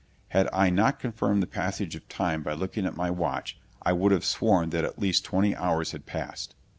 Had 0.29 0.49
I 0.51 0.71
not 0.71 0.97
confirmed 0.97 1.43
the 1.43 1.45
passage 1.45 1.95
of 1.95 2.09
time 2.09 2.41
by 2.41 2.53
looking 2.53 2.87
at 2.87 2.97
my 2.97 3.11
watch, 3.11 3.59
I 3.83 3.93
would 3.93 4.11
have 4.11 4.25
sworn 4.25 4.71
that 4.71 4.83
at 4.83 4.97
least 4.97 5.23
twenty 5.23 5.55
hours 5.55 5.91
had 5.91 6.07
passed. 6.07 6.55